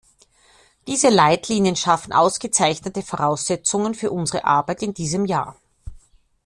[0.87, 5.57] Diese Leitlinien schaffen ausgezeichnete Voraussetzungen für unsere Arbeit in diesem Jahr.